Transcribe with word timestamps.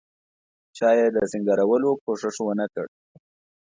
چا 0.77 0.89
یې 0.97 1.07
د 1.15 1.17
سینګارولو 1.31 1.89
کوښښ 2.03 2.37
ونکړ. 2.43 2.85